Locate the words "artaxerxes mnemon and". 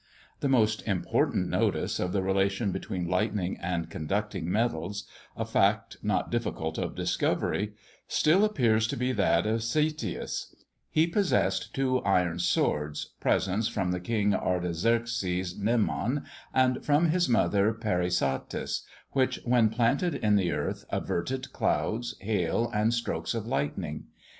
14.33-16.83